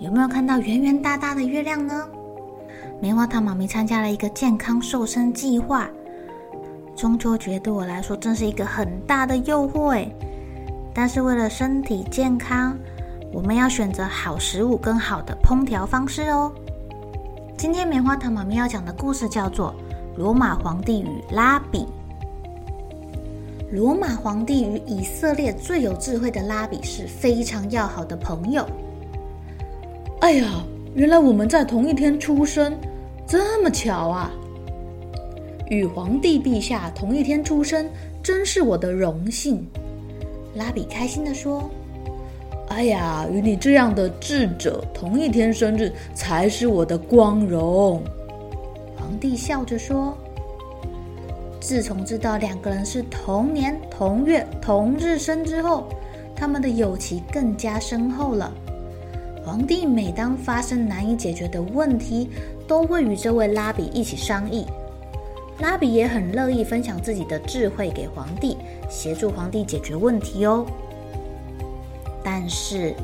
[0.00, 2.08] 有没有看到圆圆大大的月亮呢？
[3.02, 5.90] 棉花糖妈咪参加了一个健康瘦身计划，
[6.96, 10.10] 中秋节对我来说真是一个很大的诱惑诶。
[10.94, 12.74] 但是为了身体健康，
[13.30, 16.50] 我们要选择好食物跟好的烹调方式哦。
[17.58, 19.74] 今天棉花糖妈咪要讲的故事叫做
[20.18, 21.80] 《罗马皇帝与拉比》。
[23.70, 28.66] 罗马皇帝与以色列最有智慧的拉比是非常要好的朋友。
[30.20, 30.62] 哎呀，
[30.94, 32.78] 原来我们在同一天出生，
[33.26, 34.30] 这么巧啊！
[35.70, 37.88] 与皇帝陛下同一天出生，
[38.22, 39.66] 真是我的荣幸。
[40.54, 41.70] 拉比开心地说
[42.68, 48.02] ：“哎呀，与你这样的智者同一天生日，才是我的光荣。”
[48.98, 50.16] 皇帝笑着说。
[51.60, 55.88] 自从知道两个人是同年同月同日生之后，
[56.36, 58.52] 他们的友情更加深厚了。
[59.44, 62.30] 皇帝每当发生难以解决的问题，
[62.66, 64.66] 都会与这位拉比一起商议。
[65.60, 68.56] 拉比也很乐意分享自己的智慧给皇帝，
[68.88, 70.64] 协助皇帝解决问题哦。
[72.22, 72.94] 但是，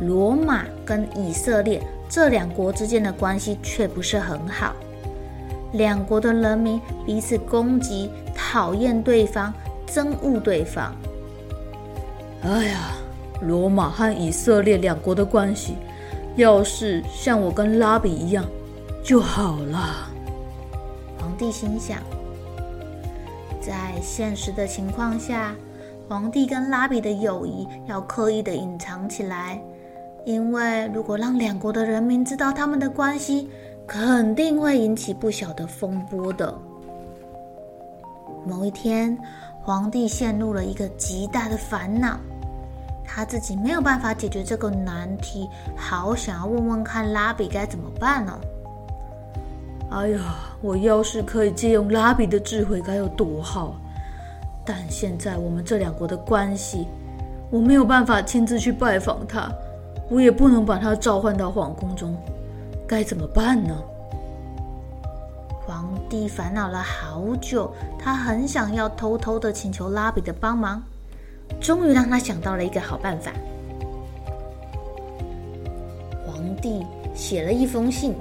[0.00, 4.74] 罗马跟以色列这两国之间的关系却不是很好。
[5.72, 9.52] 两国的人民彼此攻击，讨厌对方，
[9.86, 10.94] 憎恶对方。
[12.42, 12.92] 哎呀，
[13.42, 15.76] 罗马和以色列两国的关系，
[16.36, 18.44] 要是像我跟拉比一样
[19.02, 20.08] 就好了。
[21.18, 21.98] 皇帝心想，
[23.60, 25.54] 在现实的情况下，
[26.08, 29.60] 皇帝跟拉比的友谊要刻意的隐藏起来，
[30.24, 33.48] 因为如果让两国的人民知道他们的关系，
[33.86, 36.56] 肯定会引起不小的风波的。
[38.46, 39.16] 某一天，
[39.62, 42.18] 皇帝陷入了一个极大的烦恼，
[43.14, 45.46] 他自己没有办法解决这个难题，
[45.76, 48.32] 好想要问问看拉比该怎么办呢？
[49.90, 50.20] 哎呀，
[50.62, 53.74] 我要是可以借用拉比的智慧该有多好！
[54.64, 56.88] 但现在我们这两国的关系，
[57.50, 59.52] 我没有办法亲自去拜访他，
[60.08, 62.16] 我也不能把他召唤到皇宫中。
[62.88, 63.76] 该怎么办呢？
[65.66, 70.82] 皇帝烦恼了好久，他很想要偷偷的请求拉比的帮忙，
[71.62, 73.32] 终于让他想到了一个好办法。
[76.26, 76.84] 皇帝
[77.14, 78.14] 写了一封信，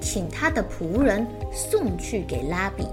[0.00, 2.86] 请他的仆人送去给拉比。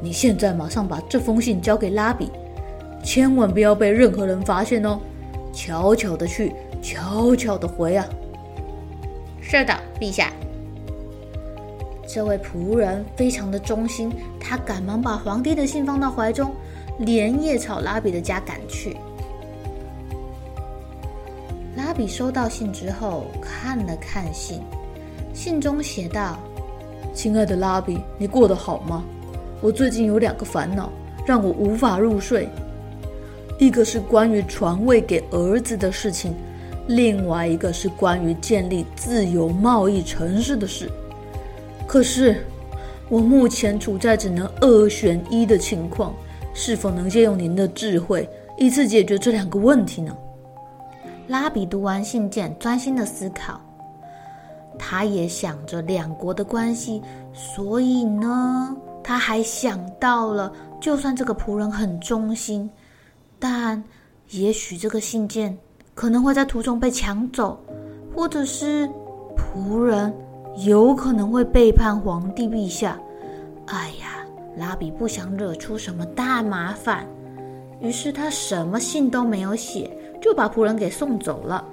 [0.00, 2.30] 你现在马上把这封信交给拉比，
[3.02, 5.00] 千万不要被任何人发现哦，
[5.52, 8.06] 悄悄的去，悄悄的回啊。
[9.40, 10.30] 是的，陛下。
[12.06, 16.54] 这位仆人非常的忠心，他赶忙把皇帝的信放到怀中，
[16.98, 18.96] 连夜朝拉比的家赶去。
[21.76, 24.60] 拉比收到信之后，看了看信，
[25.32, 26.38] 信中写道
[27.14, 29.04] ：“亲爱的拉比，你过得好吗？
[29.60, 30.90] 我最近有两个烦恼，
[31.24, 32.48] 让我无法入睡。
[33.58, 36.34] 一个是关于传位给儿子的事情。”
[36.88, 40.90] 另外一个是关于建立自由贸易城市的事，
[41.86, 42.46] 可是
[43.10, 46.14] 我目前处在只能二选一的情况，
[46.54, 50.16] 是否能借用您的智慧，一次解决这两个问题呢？
[51.26, 53.60] 拉比读完信件，专心的思考，
[54.78, 57.02] 他也想着两国的关系，
[57.32, 62.68] 所以呢，他还想到了，就算这个仆人很忠心，
[63.38, 63.82] 但
[64.30, 65.56] 也许这个信件。
[65.94, 67.58] 可能会在途中被抢走，
[68.14, 68.88] 或者是
[69.36, 70.14] 仆人
[70.64, 72.96] 有可能会背叛皇帝陛下。
[73.66, 74.07] 哎呀，
[74.58, 77.06] 拉比不想惹出什么大麻烦，
[77.80, 79.90] 于是他什么信都没有写，
[80.20, 81.64] 就把仆人给送走了。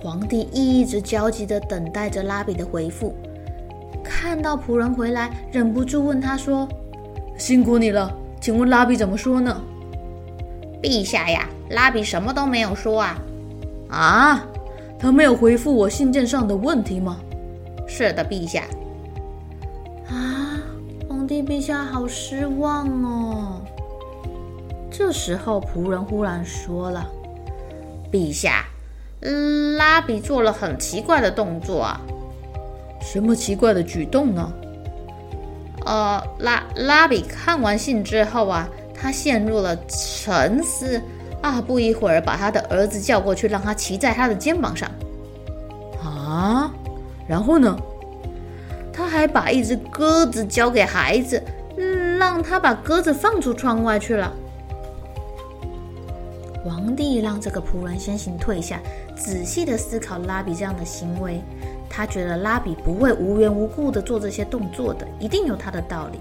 [0.00, 3.14] 皇帝一直焦急地等待着拉比的回复。
[4.04, 6.68] 看到仆人回来，忍不住问他说
[7.38, 9.62] ：“辛苦你了，请问拉比怎么说呢
[10.82, 13.22] ？”“陛下呀，拉比什么都没有说啊。
[13.88, 14.44] ”“啊，
[14.98, 17.20] 他没有回复我信件上的问题吗
[17.86, 18.64] ？”“是的，陛下。
[18.74, 18.81] ”“啊，
[21.46, 23.60] 陛下好失望哦。”
[24.90, 27.06] 这时候，仆人忽然说了
[28.12, 28.66] ：“陛下，
[29.20, 32.00] 嗯，拉比做了很奇怪的动作啊。”
[33.00, 34.52] 什么奇怪的举动呢？
[35.84, 41.02] 呃，拉拉比看完信之后啊，他陷入了沉思
[41.40, 41.60] 啊。
[41.60, 44.88] 不一会儿，把他的儿子叫过去，让他骑在他的肩膀上。
[46.04, 46.70] 啊，
[47.26, 47.76] 然后呢？
[48.92, 51.42] 他还把一只鸽子交给孩子，
[52.18, 54.32] 让他把鸽子放出窗外去了。
[56.64, 58.80] 皇帝让这个仆人先行退下，
[59.16, 61.40] 仔细的思考拉比这样的行为。
[61.90, 66.20] 他觉得拉比不会无缘无故的做这些动作的，一定有他的道理。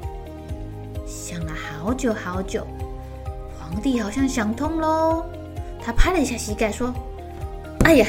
[1.05, 2.65] 想了好久好久，
[3.59, 5.23] 皇帝好像想通喽。
[5.79, 6.93] 他拍了一下膝盖说
[7.85, 8.07] ：“哎呀，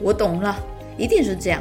[0.00, 0.54] 我懂了，
[0.96, 1.60] 一定是这样。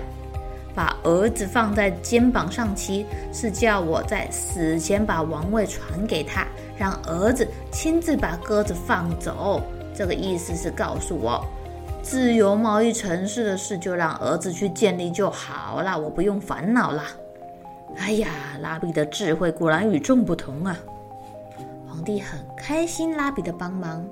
[0.74, 6.48] 把儿子放在肩膀上骑，是叫我在死前把王位传给他，
[6.78, 9.62] 让儿子亲自把鸽子放走。
[9.94, 11.44] 这个意思是告诉我。”
[12.02, 17.04] 自由贸易城市的事就让儿子去建立就好了，我不用烦恼了。
[17.96, 18.28] 哎呀，
[18.60, 20.76] 拉比的智慧果然与众不同啊！
[21.88, 24.04] 皇帝很开心拉比的帮忙。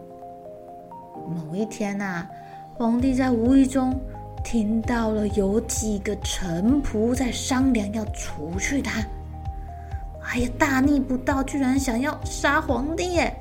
[1.28, 2.30] 某一天呐、啊，
[2.78, 4.00] 皇帝在无意中
[4.44, 9.04] 听到了有几个臣仆在商量要除去他。
[10.24, 13.36] 哎呀，大逆不道，居然想要杀皇帝耶！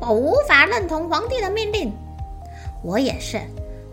[0.00, 1.92] 我无法认同皇帝的命令。
[2.82, 3.40] 我也是，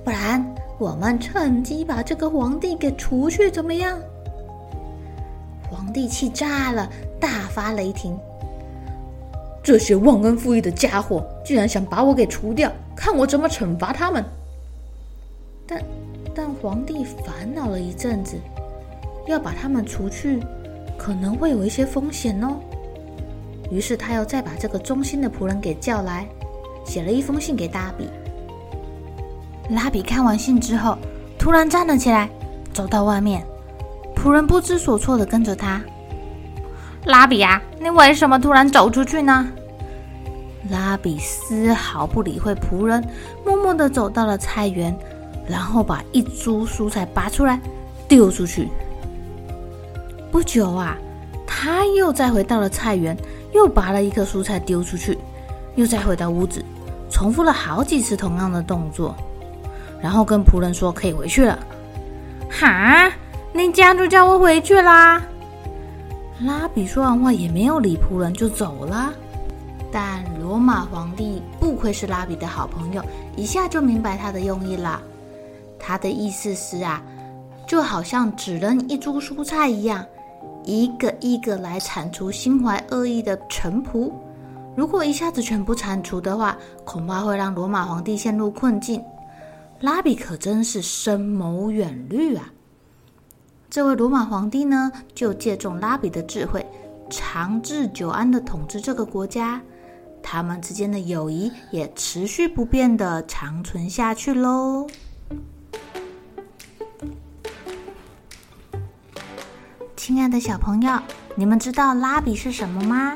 [0.04, 0.46] 不然
[0.78, 3.98] 我们趁机把这个皇帝给除去，怎么样？
[5.70, 6.90] 皇帝气炸了，
[7.20, 8.18] 大发雷霆
[9.64, 14.24] ：“这些忘恩负义的家伙，居然想把我给除掉，看我怎么惩罚他们！”
[16.62, 18.40] 皇帝烦恼了一阵子，
[19.28, 20.40] 要把他们除去，
[20.96, 22.58] 可能会有一些风险哦。
[23.72, 26.28] 于是他又再把这个忠心的仆人给叫来，
[26.86, 28.08] 写了一封信给拉比。
[29.70, 30.98] 拉比看完信之后，
[31.40, 32.30] 突然站了起来，
[32.72, 33.44] 走到外面。
[34.16, 35.82] 仆人不知所措地跟着他。
[37.06, 39.52] 拉比啊，你为什么突然走出去呢？
[40.70, 43.04] 拉比丝毫不理会仆人，
[43.44, 44.96] 默默地走到了菜园，
[45.52, 47.60] 然后把一株蔬菜拔出来
[48.08, 48.70] 丢出去。
[50.32, 50.98] 不久啊，
[51.46, 53.18] 他又再回到了菜园，
[53.54, 55.18] 又拔了一颗蔬菜丢出去，
[55.76, 56.64] 又再回到屋子，
[57.10, 59.14] 重复了好几次同样的动作。
[60.02, 61.60] 然后跟仆人说可以回去了。
[62.50, 63.12] 哈，
[63.52, 65.22] 你这样就叫我回去啦？
[66.40, 69.14] 拉比说完话也没有理仆人就走了。
[69.92, 73.04] 但罗马皇帝不愧是拉比的好朋友，
[73.36, 75.00] 一下就明白他的用意了。
[75.84, 77.02] 他的意思是啊，
[77.68, 80.06] 就好像只扔一株蔬菜一样，
[80.64, 84.12] 一个一个来铲除心怀恶意的臣仆。
[84.76, 89.04] 如果一下子全部铲除的话，恐怕会让罗马皇帝陷入困境。
[89.80, 92.54] 拉比可真是深谋远虑啊！
[93.68, 96.64] 这位罗马皇帝呢，就借重拉比的智慧，
[97.10, 99.60] 长治久安的统治这个国家。
[100.22, 104.86] 他们之间的友谊也持续不变的长存下去喽。
[110.04, 111.00] 亲爱的小朋友，
[111.36, 113.16] 你们知道拉比是什么吗？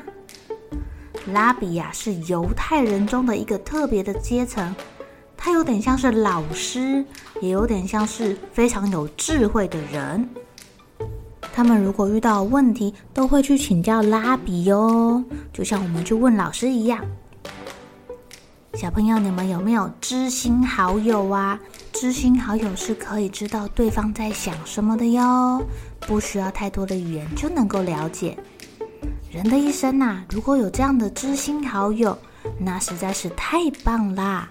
[1.34, 4.75] 拉比呀，是犹太人中的一个特别的阶层。
[5.36, 7.04] 他有点像是老师，
[7.42, 10.30] 也有点像是非常有智慧的人。
[11.51, 17.04] 他们如果遇到问题，都会去请教拉比哟，就像我们去问老师一样。
[18.75, 21.60] 小朋友，你们有没有知心好友啊？
[21.97, 25.63] 知心好友是可以知道对方在想什么的哟，
[26.01, 28.37] 不需要太多的语言就能够了解。
[29.31, 32.17] 人的一生呐，如果有这样的知心好友，
[32.59, 34.49] 那实在是太棒啦！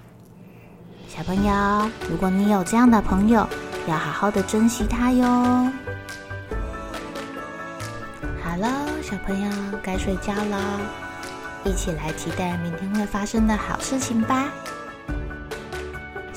[1.07, 3.47] 小朋友，如果你有这样的朋友，
[3.87, 5.27] 要好好的珍惜他哟。
[8.43, 9.51] 好了，小朋友
[9.83, 10.81] 该睡觉了，
[11.63, 14.49] 一起来期待明天会发生的好事情吧。